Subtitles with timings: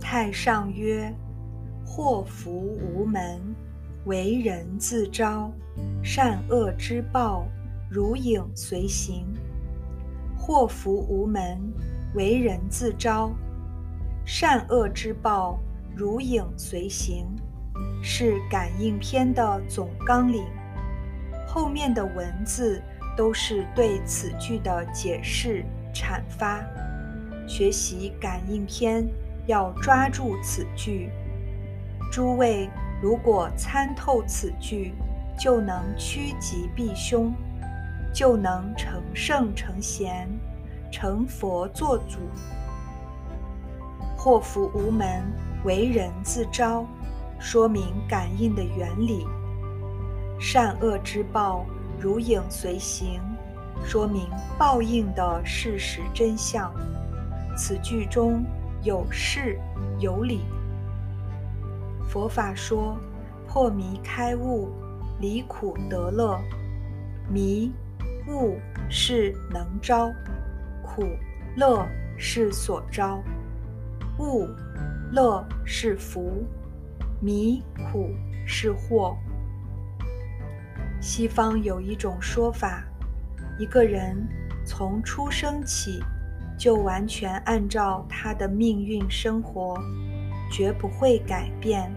[0.00, 1.12] 太上曰
[1.84, 3.40] ：“祸福无门，
[4.04, 5.52] 为人自招。
[6.02, 7.46] 善恶之报，
[7.90, 9.26] 如影随形。
[10.36, 11.60] 祸福无门，
[12.14, 13.32] 为人自招。
[14.24, 15.58] 善恶之报，
[15.94, 17.26] 如影随形。”
[18.00, 20.44] 是感应篇的总纲领。
[21.46, 22.80] 后面的文字
[23.16, 25.64] 都是对此句的解释
[25.96, 26.62] 阐发。
[27.46, 29.08] 学习感应篇。
[29.48, 31.08] 要抓住此句，
[32.10, 32.68] 诸位
[33.00, 34.92] 如果参透此句，
[35.38, 37.32] 就能趋吉避凶，
[38.12, 40.28] 就能成圣成贤，
[40.90, 42.18] 成佛作祖。
[44.16, 45.22] 祸福无门，
[45.62, 46.84] 为人自招，
[47.38, 49.28] 说明感应的原理；
[50.40, 51.64] 善恶之报，
[52.00, 53.20] 如影随形，
[53.84, 56.72] 说明报应的事实真相。
[57.56, 58.44] 此句中。
[58.82, 59.58] 有事
[59.98, 60.42] 有理，
[62.08, 62.96] 佛法说
[63.48, 64.70] 破迷开悟，
[65.18, 66.38] 离苦得乐。
[67.28, 67.72] 迷
[68.28, 70.12] 悟是能招，
[70.84, 71.04] 苦
[71.56, 71.84] 乐
[72.16, 73.20] 是所招，
[74.20, 74.46] 悟
[75.10, 76.46] 乐是福，
[77.20, 77.60] 迷
[77.90, 78.14] 苦
[78.46, 79.16] 是祸。
[81.00, 82.84] 西方有一种说法，
[83.58, 84.16] 一个人
[84.64, 86.02] 从出生起。
[86.58, 89.78] 就完全按照他的命运生活，
[90.50, 91.94] 绝不会改变，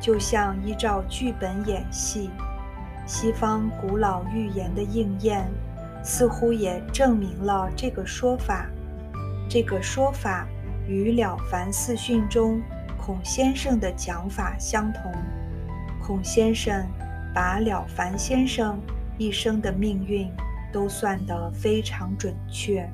[0.00, 2.28] 就像依照剧本演戏。
[3.06, 5.48] 西方古老预言的应验，
[6.02, 8.66] 似乎也证明了这个说法。
[9.48, 10.44] 这个说法
[10.88, 12.60] 与《了凡四训》中
[12.98, 15.12] 孔先生的讲法相同。
[16.02, 16.84] 孔先生
[17.32, 18.76] 把了凡先生
[19.18, 20.28] 一生的命运
[20.74, 22.84] 都算得非常准确。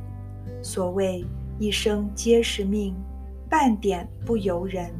[0.62, 1.24] 所谓
[1.58, 2.94] 一生皆是命，
[3.48, 4.92] 半点不由人，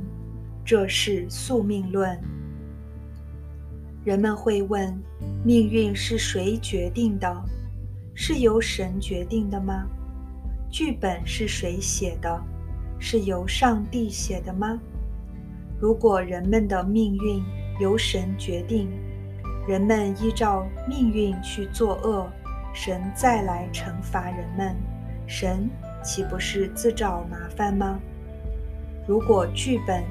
[0.65, 2.19] 这是宿命论。
[4.03, 4.99] 人们会问：
[5.45, 7.31] 命运是谁决定的？
[8.15, 9.87] 是由神决定的吗？
[10.71, 12.43] 剧本是谁写的？
[12.99, 14.81] 是由上帝写的吗？
[15.79, 17.43] 如果人们的命运
[17.79, 18.89] 由神决定，
[19.69, 22.27] 人们依照命运去作恶，
[22.73, 24.77] 神再来惩罚人们。
[25.27, 25.71] 神
[26.03, 28.01] 岂不是自找麻烦吗？
[29.07, 30.03] 如果剧本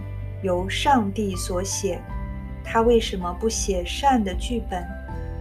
[0.44, 2.02] 由上帝所写，
[2.64, 4.86] 他为什么不写善的剧本，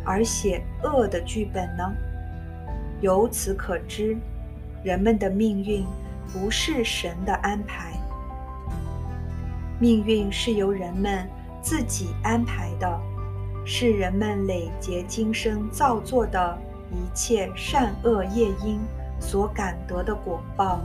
[0.05, 1.93] 而写恶的剧本呢？
[3.01, 4.17] 由此可知，
[4.83, 5.85] 人们的命运
[6.33, 7.93] 不是神的安排，
[9.79, 11.29] 命运是由人们
[11.62, 13.00] 自己安排的，
[13.65, 16.59] 是人们累劫今生造作的
[16.91, 18.78] 一切善恶业因。
[19.21, 20.81] 所感得的果报，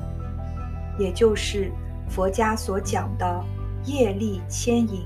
[0.97, 1.71] 也就是
[2.09, 3.45] 佛家所讲的
[3.85, 5.05] 业力牵引，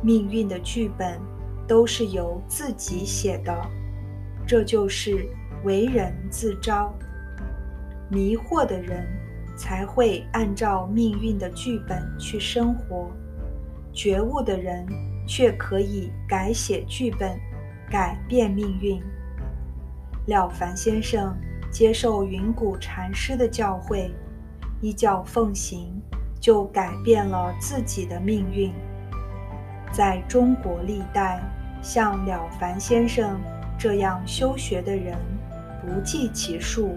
[0.00, 1.20] 命运的剧本
[1.66, 3.52] 都是由自己写的，
[4.46, 5.28] 这就是
[5.64, 6.94] 为人自招。
[8.08, 9.04] 迷惑的人
[9.56, 13.10] 才会按照命运的剧本去生活，
[13.92, 14.86] 觉悟的人
[15.26, 17.36] 却可以改写剧本，
[17.90, 19.02] 改变命运。
[20.28, 21.36] 了凡先生。
[21.70, 24.10] 接受云谷禅师的教诲，
[24.80, 26.00] 依教奉行，
[26.40, 28.72] 就改变了自己的命运。
[29.92, 31.38] 在中国历代，
[31.82, 33.38] 像了凡先生
[33.78, 35.14] 这样修学的人
[35.82, 36.96] 不计其数。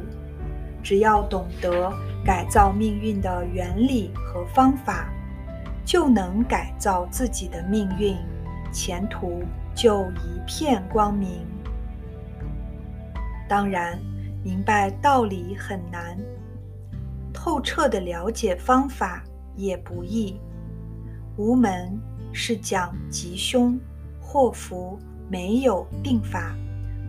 [0.81, 1.91] 只要懂得
[2.23, 5.09] 改造命运的原理和方法，
[5.83, 8.15] 就能改造自己的命运，
[8.71, 9.43] 前途
[9.75, 11.45] 就一片光明。
[13.51, 13.99] 当然。
[14.43, 16.17] 明白道理很难，
[17.31, 19.23] 透彻的了解方法
[19.55, 20.35] 也不易。
[21.37, 21.95] 无门
[22.33, 23.79] 是讲吉凶
[24.19, 24.97] 祸福，
[25.29, 26.55] 没有定法，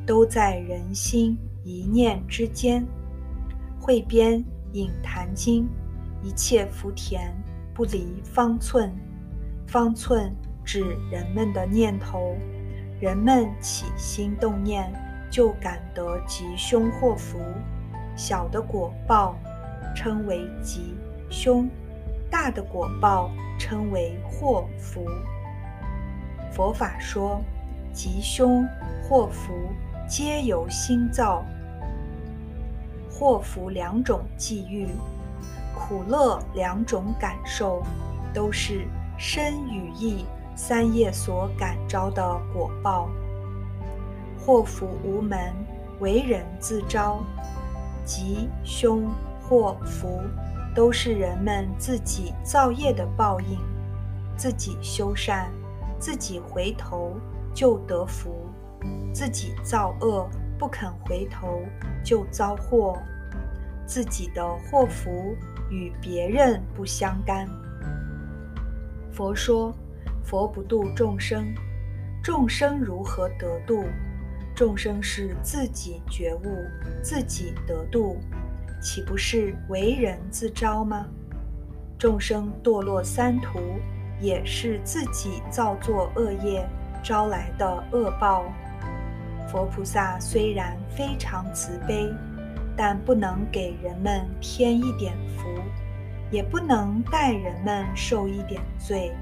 [0.07, 2.87] 都在人心一念之间。
[3.81, 4.39] 汇编
[4.73, 5.65] 《引坛经》，
[6.23, 7.35] 一切福田
[7.73, 8.93] 不离方寸，
[9.67, 10.31] 方寸
[10.67, 12.37] 指人们的念头，
[13.01, 14.93] 人们起心动念。
[15.33, 17.39] 就感得吉凶祸福，
[18.15, 19.35] 小的果报
[19.97, 20.95] 称为吉
[21.31, 21.67] 凶，
[22.31, 25.07] 大的果报称为祸福。
[26.53, 27.41] 佛法说，
[27.95, 28.69] 吉凶
[29.03, 29.55] 祸福
[30.07, 31.43] 皆由心造，
[33.11, 34.87] 祸福两种际遇，
[35.75, 37.83] 苦乐两种感受，
[38.35, 38.87] 都是
[39.17, 43.09] 身与意三业所感召的果报。
[44.45, 45.55] 祸福无门，
[46.01, 47.23] 为人自招。
[48.05, 49.09] 吉、凶、
[49.41, 50.21] 祸、福，
[50.75, 53.57] 都是人们自己造业的报应。
[54.37, 55.49] 自己修善，
[56.01, 57.13] 自己回头
[57.55, 58.31] 就得福；
[59.15, 60.29] 自己造恶，
[60.59, 61.63] 不肯回头
[62.03, 62.99] 就遭祸。
[63.87, 65.37] 自己的祸福
[65.71, 67.49] 与别人不相干。
[69.13, 69.73] 佛说
[70.25, 71.55] ：“佛不度众生，
[72.25, 73.85] 众生如何得度？
[74.55, 76.57] 众生是自己觉悟，
[77.03, 78.19] 自己得度，
[78.81, 81.07] 岂不是为人自招吗？
[81.99, 83.59] 众生堕落三途，
[84.21, 86.69] 也是自己造作恶业
[87.03, 88.45] 招来的恶报。
[89.49, 92.13] 佛菩萨虽然非常慈悲，
[92.77, 95.49] 但不能给人们添一点福。”
[96.33, 99.13] 也不能代人们受一点罪，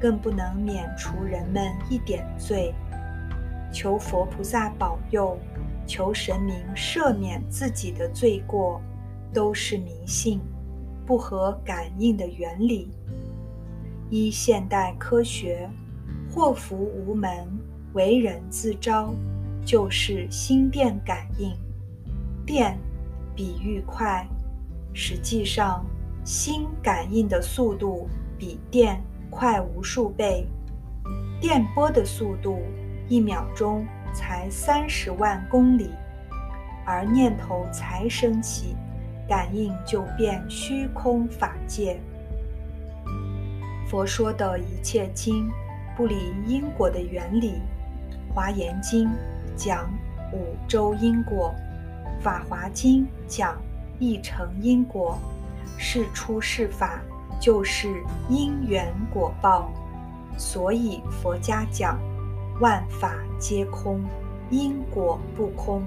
[0.00, 2.74] 更不能免除人们一点罪。
[3.72, 5.38] 求佛菩萨保佑，
[5.86, 8.80] 求神明赦免自己的罪过，
[9.32, 10.40] 都是迷信，
[11.04, 12.90] 不合感应的原理。
[14.08, 15.68] 依现代科学，
[16.30, 17.46] 祸福无门，
[17.92, 19.12] 为人自招，
[19.64, 21.52] 就是心电感应。
[22.46, 22.78] 电，
[23.34, 24.26] 比喻快，
[24.92, 25.84] 实际上。
[26.24, 30.44] 心感应的速度比电快无数倍，
[31.40, 32.58] 电波的速度
[33.08, 35.90] 一秒钟才三十万公里，
[36.84, 38.76] 而念头才升起，
[39.28, 42.00] 感应就变虚空法界。
[43.88, 45.48] 佛说的一切经
[45.96, 46.16] 不离
[46.46, 47.60] 因果的原理，
[48.34, 49.08] 《华严经》
[49.56, 49.88] 讲
[50.32, 51.54] 五洲因果，
[52.20, 53.56] 《法华经》讲
[53.98, 55.18] 一成因果。
[55.78, 57.02] 是出是法，
[57.38, 59.70] 就是因缘果报，
[60.38, 61.98] 所以佛家讲
[62.60, 64.02] 万法皆空，
[64.50, 65.82] 因果不空。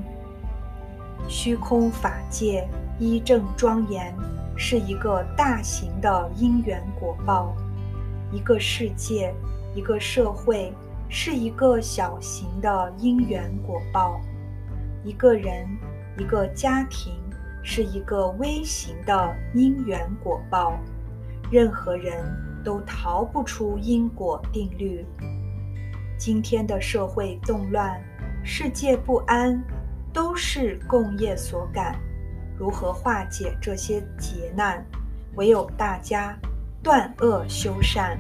[1.27, 2.68] 虚空法界
[3.00, 4.16] 一正庄严，
[4.56, 7.54] 是一个大型的因缘果报；
[8.31, 9.33] 一个世界、
[9.75, 10.74] 一个社会，
[11.07, 14.19] 是一个小型的因缘果报；
[15.04, 15.68] 一个人、
[16.18, 17.13] 一个家庭。
[17.62, 20.80] 是一个微型的因缘果报，
[21.51, 22.24] 任何人
[22.63, 25.06] 都逃不出因果定律。
[26.19, 27.98] 今天的社会动乱，
[28.44, 29.57] 世界不安，
[30.12, 31.98] 都是共业所感。
[32.57, 34.86] 如何化解这些劫难？
[35.36, 36.38] 唯有大家
[36.83, 38.19] 断恶修善。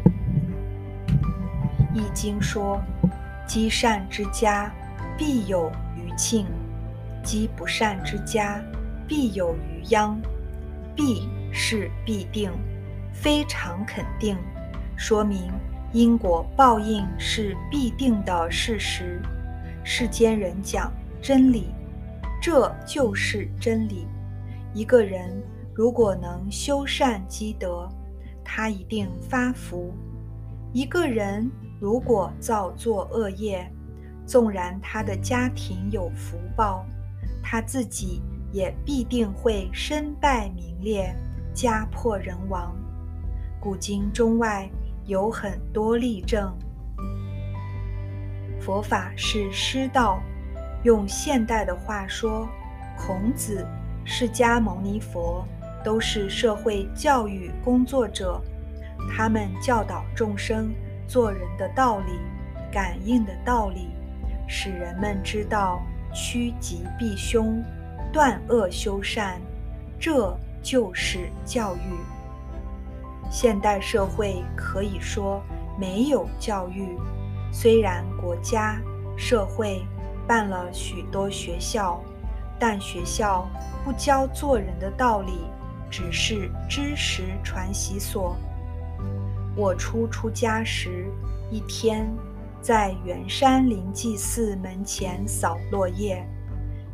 [1.93, 2.81] 易经说
[3.45, 4.71] ：“积善之家，
[5.17, 6.45] 必有余庆；
[7.21, 8.63] 积不善之家。”
[9.09, 10.21] 必有余殃，
[10.95, 12.51] 必是必定，
[13.11, 14.37] 非常肯定，
[14.95, 15.51] 说明
[15.91, 19.21] 因果报应是必定的事实。
[19.83, 20.91] 世间人讲
[21.21, 21.69] 真理，
[22.41, 24.07] 这就是真理。
[24.73, 25.41] 一个人
[25.73, 27.89] 如果能修善积德，
[28.43, 29.91] 他一定发福；
[30.73, 31.49] 一个人
[31.79, 33.69] 如果造作恶业，
[34.25, 36.85] 纵然他的家庭有福报，
[37.43, 38.21] 他自己。
[38.51, 41.15] 也必定会身败名裂、
[41.53, 42.75] 家破人亡。
[43.59, 44.67] 古今中外
[45.09, 46.49] 有很多例证。
[48.61, 50.21] 佛法是师道，
[50.83, 52.47] 用现代的话说，
[52.97, 53.67] 孔子、
[54.05, 55.43] 释迦牟尼佛
[55.83, 58.39] 都是社会教育工作者，
[59.11, 60.71] 他们教导众生
[61.07, 62.13] 做人的道理、
[62.71, 63.89] 感应的道理，
[64.47, 65.81] 使人们知道
[66.13, 67.61] 趋吉避凶。
[68.11, 69.39] 断恶修善，
[69.99, 71.79] 这就是教育。
[73.29, 75.41] 现代社会可以说
[75.79, 76.97] 没有教育，
[77.51, 78.81] 虽然国家、
[79.15, 79.85] 社会
[80.27, 82.01] 办了许多学校，
[82.59, 83.47] 但学校
[83.85, 85.41] 不教做人的道理，
[85.89, 88.35] 只是知识传习所。
[89.55, 91.05] 我初出家时，
[91.51, 92.09] 一天
[92.61, 96.25] 在圆山灵济寺门前扫落叶。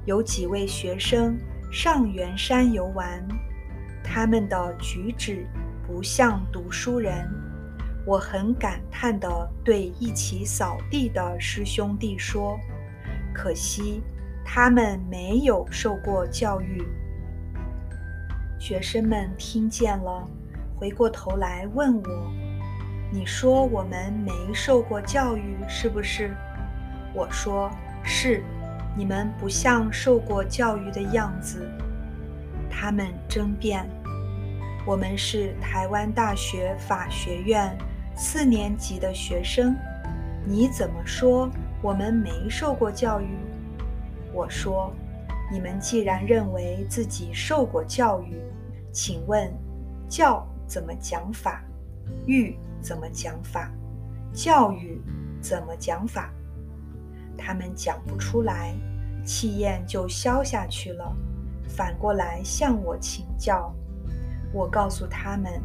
[0.05, 1.37] 有几位学生
[1.71, 3.27] 上圆山游玩，
[4.03, 5.47] 他们的举止
[5.85, 7.29] 不像读书人。
[8.05, 9.27] 我很感叹地
[9.63, 12.57] 对一起扫地的师兄弟说
[13.33, 14.03] ：“可惜
[14.43, 16.83] 他们没有受过教育。”
[18.59, 20.27] 学生们听见了，
[20.75, 22.31] 回过头来问我
[23.11, 26.35] ：“你说我们没受过教育，是不是？”
[27.13, 27.69] 我说
[28.03, 28.43] ：“是。”
[28.97, 31.69] 你们不像受过教育的样子。
[32.69, 33.85] 他们争辩
[34.85, 37.75] ：“我们是台湾大学法学院
[38.15, 39.75] 四年级的学生，
[40.45, 41.49] 你怎么说
[41.81, 43.25] 我们没受过教育？”
[44.31, 44.93] 我说
[45.51, 48.39] ：“你们既然认为自己受过教育，
[48.91, 49.51] 请问，
[50.07, 51.63] 教怎么讲法？
[52.27, 53.71] 育怎么讲法？
[54.33, 55.01] 教育
[55.41, 56.31] 怎么讲法？
[57.35, 58.75] 他们讲不出来，
[59.25, 61.11] 气焰就消下去了，
[61.67, 63.73] 反过来向我请教。
[64.55, 65.61] 我告诉他们，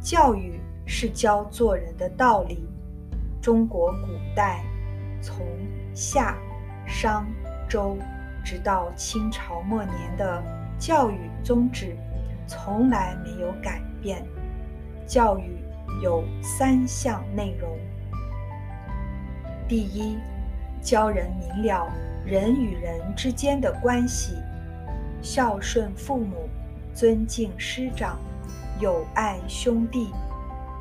[0.00, 2.68] 教育是教做人的道理。
[3.42, 4.62] 中国古代
[5.20, 5.44] 从
[5.92, 6.38] 夏、
[6.86, 7.26] 商、
[7.68, 7.98] 周，
[8.44, 10.40] 直到清朝末年的
[10.78, 11.96] 教育宗旨，
[12.46, 14.24] 从来没有改变。
[15.04, 15.58] 教育
[16.00, 17.76] 有三项内容：
[19.66, 20.16] 第一，
[20.80, 21.88] 教人明了
[22.24, 24.34] 人与人之间的关系，
[25.22, 26.48] 孝顺父母，
[26.94, 28.18] 尊敬师长，
[28.80, 30.12] 友爱兄弟，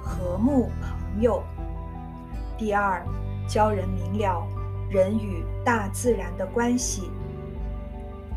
[0.02, 1.42] 和睦朋友。
[2.56, 3.04] 第二，
[3.48, 4.48] 教人明了
[4.90, 7.10] 人与大自然的关系；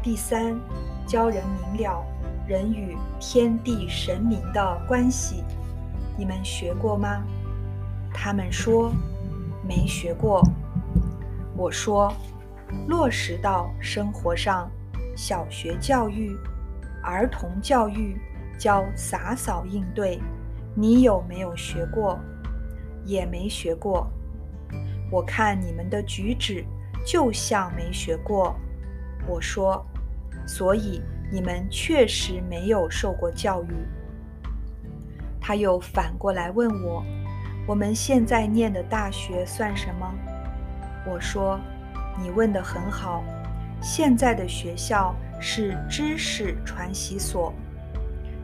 [0.02, 0.59] 第三，
[1.07, 2.02] 教人明了
[2.47, 5.45] 人与天地神明的关系。
[6.17, 7.23] 你们学过吗？
[8.14, 8.90] 他们说
[9.62, 10.43] 没学过。
[11.55, 12.11] 我说
[12.88, 14.71] 落实到生活上，
[15.14, 16.35] 小学教育、
[17.02, 18.19] 儿童教育
[18.61, 20.21] 教洒扫应对，
[20.75, 22.21] 你有没有学过？
[23.07, 24.07] 也没学过，
[25.11, 26.62] 我看你们的举止
[27.07, 28.55] 就像没学过。
[29.26, 29.83] 我说，
[30.47, 31.00] 所以
[31.33, 33.69] 你们确实没有受过教育。
[35.40, 37.02] 他又反过来问我，
[37.67, 40.07] 我们现在念的大学算什么？
[41.07, 41.59] 我说，
[42.23, 43.25] 你问得很好，
[43.81, 47.55] 现在的学校是知识传习所，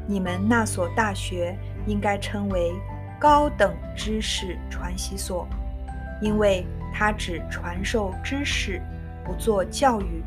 [0.06, 2.72] 你们那所大学应该称为。
[3.18, 5.48] 高等知识传习所，
[6.20, 8.78] 因为它只传授知识，
[9.24, 10.22] 不做教育。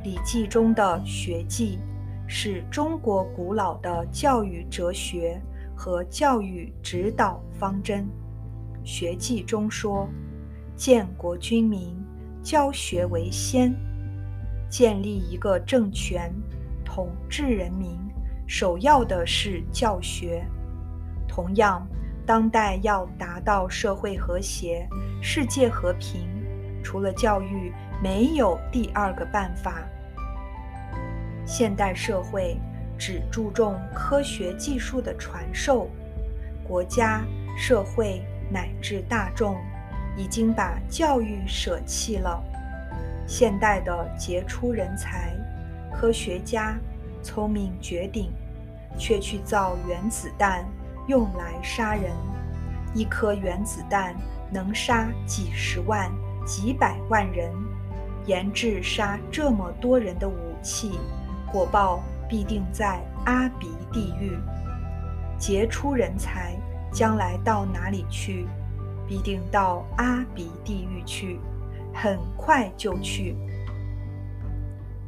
[0.04, 1.80] 《礼记》中的学记
[2.28, 5.42] 是中国古老的教育哲学
[5.74, 8.06] 和教育指导方针。
[8.84, 10.08] 学记中说
[10.76, 12.00] ：“建国君民，
[12.44, 13.74] 教学为先。”
[14.70, 16.32] 建立一个政权，
[16.84, 17.98] 统治人民，
[18.46, 20.44] 首要的是教学。
[21.28, 21.86] 同样，
[22.26, 24.86] 当代要达到社会和谐、
[25.22, 26.28] 世界和平，
[26.82, 27.72] 除了教育，
[28.02, 29.82] 没有第二个办法。
[31.46, 32.56] 现代社会
[32.98, 35.88] 只注重科学技术的传授，
[36.62, 37.24] 国家、
[37.56, 39.56] 社会乃至大众
[40.16, 42.42] 已经把教育舍弃了。
[43.26, 45.32] 现代的杰出人才、
[45.92, 46.76] 科学家
[47.22, 48.30] 聪明绝顶，
[48.98, 50.64] 却去造原子弹。
[51.08, 52.12] 用来杀人，
[52.94, 54.14] 一颗原子弹
[54.52, 56.08] 能杀几十万、
[56.46, 57.52] 几百万人。
[58.24, 60.92] 研制杀这么多人的武器，
[61.50, 64.38] 果报必定在阿鼻地狱。
[65.36, 66.54] 杰出人才
[66.92, 68.46] 将来到哪里去？
[69.08, 71.40] 必定到阿鼻地狱去，
[71.92, 73.36] 很快就去。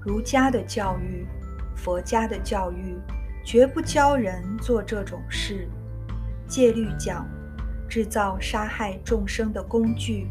[0.01, 1.25] 儒家的教育、
[1.75, 2.97] 佛家的教育，
[3.45, 5.69] 绝不教人做这种事。
[6.47, 7.27] 戒律讲，
[7.89, 10.27] 制造杀害众生的工具，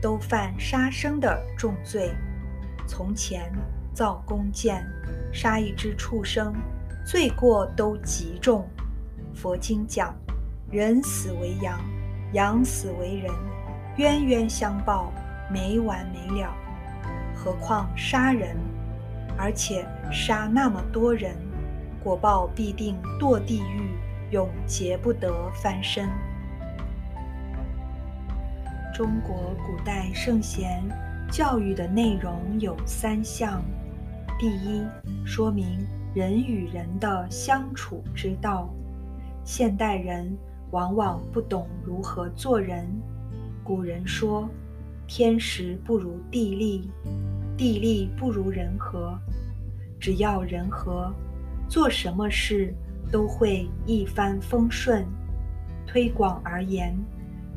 [0.00, 2.10] 都犯杀生的重罪。
[2.86, 3.50] 从前
[3.94, 4.86] 造弓箭，
[5.32, 6.54] 杀一只畜生，
[7.04, 8.68] 罪过都极重。
[9.34, 10.14] 佛经讲，
[10.70, 11.80] 人死为羊，
[12.32, 13.32] 羊死为人，
[13.96, 15.12] 冤冤相报，
[15.50, 16.54] 没完没了。
[17.34, 18.56] 何况杀人，
[19.36, 21.36] 而且杀那么多人，
[22.02, 23.94] 果报必定堕地狱。
[24.30, 26.08] 永劫不得翻身。
[28.92, 30.82] 中国古代圣贤
[31.30, 33.62] 教育的内容有三项：
[34.36, 34.84] 第一，
[35.24, 38.68] 说明人与人的相处之道。
[39.44, 40.36] 现代人
[40.72, 42.88] 往往不懂如何做人。
[43.62, 44.48] 古人说
[45.06, 46.90] ：“天时不如地利，
[47.56, 49.18] 地利不如人和。”
[50.00, 51.10] 只要人和，
[51.68, 52.74] 做什么事？
[53.10, 55.06] 都会一帆风顺。
[55.86, 56.94] 推广而言，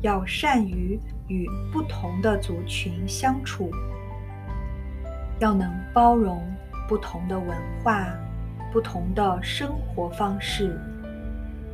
[0.02, 3.70] 要善于与不同的族群相处，
[5.40, 6.40] 要能包容
[6.88, 7.48] 不同的文
[7.82, 8.06] 化、
[8.72, 10.80] 不同的生活方式。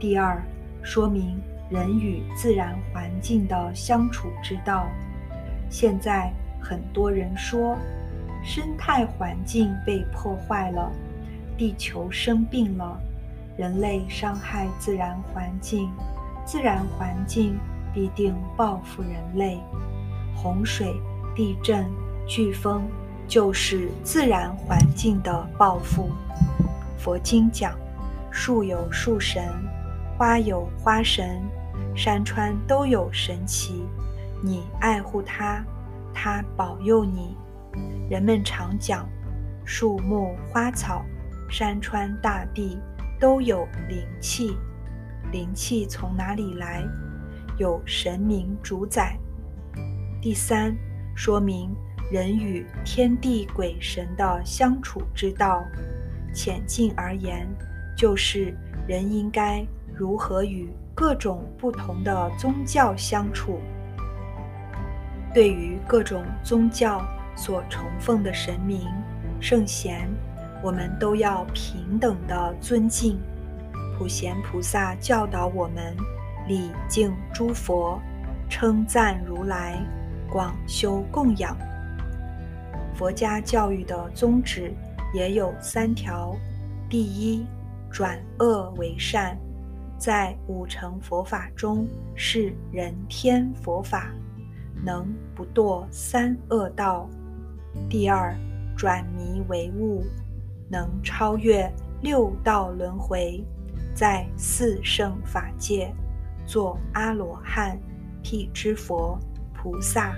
[0.00, 0.42] 第二，
[0.82, 1.38] 说明
[1.70, 4.88] 人与自然环境的相处之道。
[5.68, 7.78] 现在很多人说，
[8.44, 10.92] 生态环境被破坏了，
[11.56, 13.00] 地球生病了。
[13.56, 15.90] 人类伤害自然环境，
[16.44, 17.58] 自然环境
[17.94, 19.58] 必定报复人类。
[20.34, 20.92] 洪水、
[21.34, 21.86] 地震、
[22.28, 22.82] 飓风
[23.26, 26.10] 就是自然环境的报复。
[26.98, 27.72] 佛经讲，
[28.30, 29.42] 树有树神，
[30.18, 31.40] 花有花神，
[31.94, 33.84] 山川都有神奇。
[34.42, 35.64] 你爱护它，
[36.12, 37.36] 它保佑你。
[38.10, 39.08] 人们常讲，
[39.64, 41.04] 树木花草、
[41.48, 42.78] 山川大地
[43.20, 44.56] 都有灵气。
[45.32, 46.84] 灵气从哪里来？
[47.56, 49.16] 有神明主宰。
[50.20, 50.76] 第三，
[51.14, 51.74] 说明
[52.10, 55.64] 人与天地鬼神的相处之道。
[56.32, 57.46] 浅近而言，
[57.96, 58.52] 就是
[58.88, 59.64] 人应该
[59.94, 63.60] 如何与各种不同的宗教相处。
[65.32, 67.04] 对于各种宗教
[67.36, 68.80] 所崇奉的神明、
[69.40, 70.08] 圣贤，
[70.62, 73.18] 我们都要平等的尊敬。
[73.98, 75.96] 普贤菩萨教导我们
[76.48, 78.00] 礼敬诸佛，
[78.48, 79.78] 称赞如来，
[80.30, 81.56] 广修供养。
[82.94, 84.72] 佛家教育的宗旨
[85.12, 86.34] 也有三条：
[86.88, 87.46] 第一，
[87.90, 89.38] 转恶为善，
[89.98, 94.10] 在五乘佛法中是人天佛法，
[94.84, 97.08] 能不堕三恶道；
[97.88, 98.34] 第二，
[98.76, 100.04] 转迷为悟，
[100.70, 101.70] 能超越
[102.02, 103.44] 六道轮回。
[103.94, 105.94] 在四圣法界
[106.44, 107.78] 做阿罗汉、
[108.24, 109.16] 辟支佛、
[109.54, 110.16] 菩萨。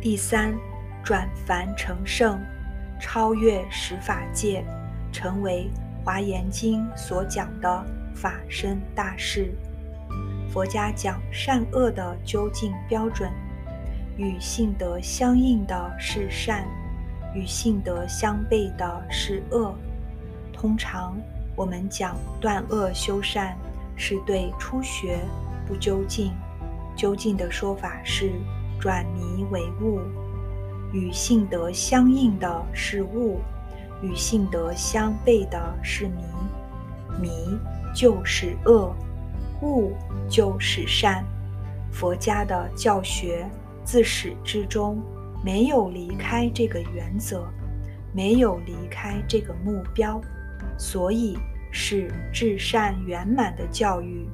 [0.00, 0.54] 第三，
[1.02, 2.40] 转凡成圣，
[3.00, 4.64] 超越十法界，
[5.10, 5.68] 成为
[6.04, 9.52] 华严经所讲的法身大士。
[10.48, 13.28] 佛家讲善恶的究竟标准，
[14.20, 16.66] 与性德相应的是善，
[17.34, 19.74] 与性德相悖的是恶。
[20.52, 21.16] 通常。
[21.56, 23.54] 我们讲断恶修善，
[23.94, 25.18] 是对初学
[25.66, 26.32] 不究竟。
[26.96, 28.32] 究竟的说法是
[28.78, 30.00] 转迷为悟，
[30.90, 33.40] 与性德相应的是悟，
[34.00, 36.22] 与性德相悖的是迷。
[37.20, 37.58] 迷
[37.94, 38.94] 就是恶，
[39.60, 39.92] 悟
[40.30, 41.22] 就是善。
[41.92, 43.46] 佛家的教学
[43.90, 45.02] 自始至终
[45.44, 47.44] 没有离开这个原则，
[48.14, 50.20] 没有离开这个目标。
[50.78, 51.36] 所以
[51.72, 54.28] 是至善圆满的教育。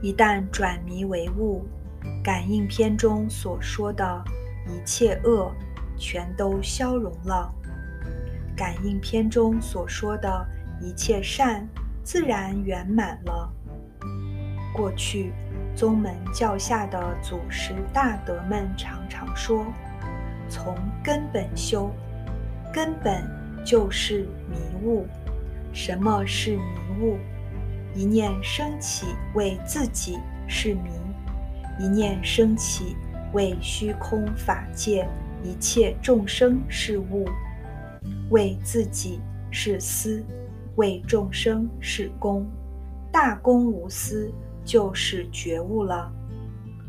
[0.00, 1.66] 一旦转迷为悟，
[2.22, 4.24] 感应篇中所说的
[4.68, 5.52] 一切恶
[5.98, 7.52] 全都消融了，
[8.56, 10.46] 感应篇中所说的
[10.80, 11.68] 一切善
[12.04, 13.52] 自然圆满了。
[14.72, 15.32] 过去
[15.74, 19.66] 宗门教下的祖师大德们常常说
[20.48, 21.90] ：“从根本修，
[22.72, 23.22] 根本。”
[23.64, 25.06] 就是迷雾。
[25.72, 26.62] 什么是迷
[27.00, 27.16] 雾？
[27.94, 29.06] 一念升起
[29.36, 30.90] 为自己是迷，
[31.78, 32.96] 一念升起
[33.32, 35.08] 为虚空法界
[35.44, 37.24] 一切众生是物。
[38.30, 39.20] 为自己
[39.52, 40.24] 是思，
[40.74, 42.44] 为众生是功。
[43.12, 44.28] 大功无私，
[44.64, 46.12] 就是觉悟了。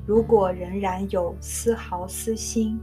[0.05, 2.79] 如果仍然有丝毫私心，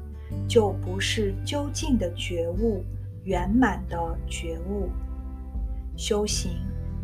[0.48, 2.84] 就不是究竟的觉悟。
[3.24, 4.88] 圆满的觉悟，
[5.94, 6.52] 修行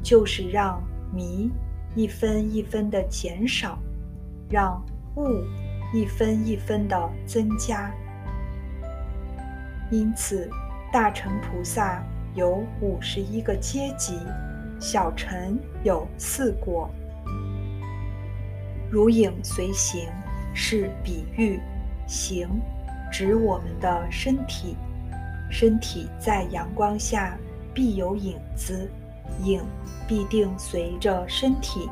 [0.02, 1.50] 就是让迷
[1.94, 3.78] 一分一分的减少，
[4.48, 4.82] 让
[5.14, 5.44] 悟
[5.92, 7.92] 一分一分的增加。
[9.90, 10.48] 因此，
[10.90, 12.02] 大乘菩萨
[12.34, 14.18] 有五十一个阶级，
[14.80, 16.88] 小乘有四果。
[18.90, 20.08] 如影随形
[20.54, 21.60] 是比喻，
[22.06, 22.48] 形
[23.10, 24.76] 指我们的身体。
[25.50, 27.38] 身体在阳光下
[27.72, 28.90] 必有影子，
[29.42, 29.62] 影
[30.08, 31.88] 必定随着身体，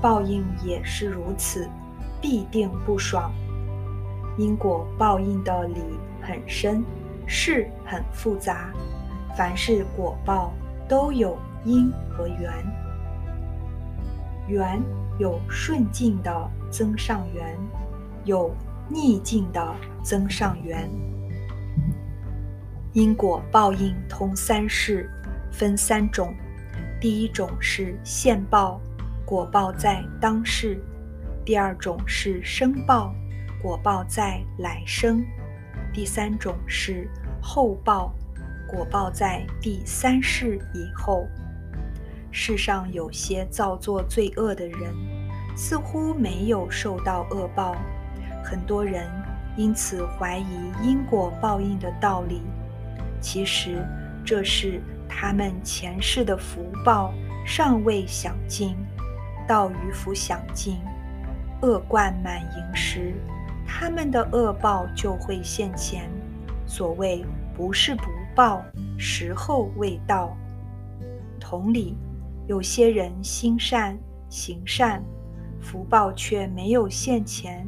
[0.00, 1.68] 报应也是如此，
[2.20, 3.32] 必定不爽。
[4.36, 5.80] 因果报应的理
[6.20, 6.84] 很深，
[7.26, 8.72] 事很复杂，
[9.36, 10.52] 凡是果报
[10.88, 12.52] 都有因和缘，
[14.48, 14.82] 缘
[15.18, 17.58] 有顺境的增上缘，
[18.24, 18.54] 有
[18.88, 20.88] 逆境的增上缘。
[22.92, 25.10] 因果报应通三世，
[25.50, 26.34] 分三种。
[27.00, 28.80] 第一种是现报，
[29.26, 30.78] 果报在当世；
[31.44, 33.12] 第二种是生报，
[33.60, 35.22] 果报在来生；
[35.92, 37.08] 第三种是
[37.42, 38.14] 后报，
[38.66, 41.26] 果报在第三世以后。
[42.36, 44.92] 世上有些造作罪恶的人，
[45.56, 47.76] 似乎没有受到恶报，
[48.42, 49.08] 很多人
[49.56, 52.42] 因此怀疑因果报应的道理。
[53.20, 53.86] 其实，
[54.24, 57.14] 这是他们前世的福报
[57.46, 58.76] 尚未享尽，
[59.46, 60.78] 到余福享尽，
[61.62, 63.14] 恶贯满盈时，
[63.64, 66.10] 他们的恶报就会现前。
[66.66, 67.24] 所谓
[67.56, 68.02] 不是不
[68.34, 68.60] 报，
[68.98, 70.36] 时候未到。
[71.38, 71.96] 同理，
[72.46, 75.02] 有些人心善行善，
[75.60, 77.66] 福报却没有现前，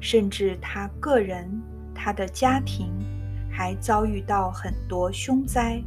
[0.00, 1.50] 甚至他个人、
[1.94, 2.92] 他的家庭
[3.50, 5.82] 还遭遇到很多凶灾。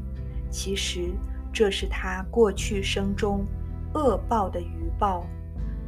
[0.49, 1.11] 其实
[1.53, 3.45] 这是他过去生中
[3.93, 5.25] 恶报的余报。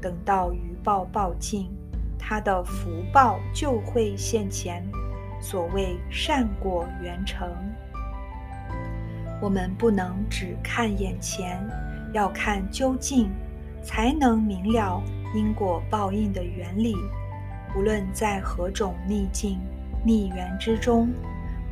[0.02, 1.70] 等到余报报尽，
[2.18, 4.82] 他的福报就会现前。
[5.42, 7.50] 所谓善果圆成，
[9.42, 11.58] 我们不能只看眼前，
[12.14, 13.30] 要看究竟，
[13.84, 15.02] 才能明了
[15.36, 16.96] 因果报应的原理。
[17.76, 19.60] 无论在何种逆境、
[20.04, 21.10] 逆缘之中，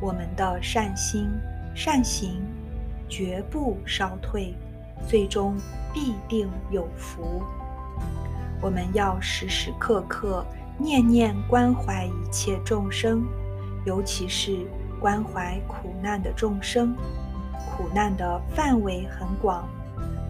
[0.00, 1.28] 我们的善心、
[1.74, 2.40] 善行
[3.08, 4.54] 绝不稍退，
[5.06, 5.56] 最终
[5.92, 7.42] 必定有福。
[8.60, 10.44] 我们要时时刻刻
[10.78, 13.26] 念念关怀一切众生。
[13.84, 14.66] 尤其是
[15.00, 16.94] 关怀苦难的众生，
[17.70, 19.66] 苦难的范围很广，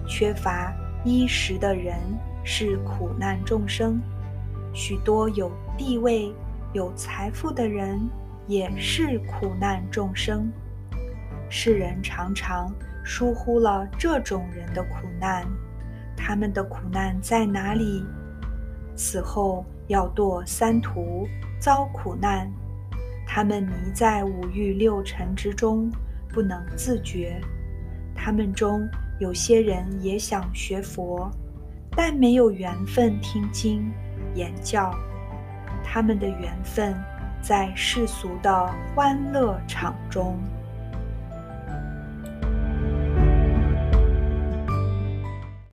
[0.08, 1.94] 缺乏衣食的人
[2.42, 4.00] 是苦难众生，
[4.72, 6.34] 许多有地位、
[6.72, 8.00] 有财富的人
[8.46, 10.50] 也是苦难众生。
[11.50, 15.46] 世人常常疏忽了这种人的苦难，
[16.16, 18.04] 他们的苦难在哪里？
[18.96, 21.28] 死后要堕三途，
[21.60, 22.50] 遭苦难。
[23.26, 25.90] 他们迷在五欲六尘之中，
[26.30, 27.38] 不能自觉。
[28.28, 28.86] 他们中
[29.18, 31.30] 有些人也想学佛，
[31.96, 33.90] 但没有缘分听经
[34.34, 34.94] 言教。
[35.82, 36.94] 他们的缘分
[37.40, 40.36] 在世俗的欢乐场中。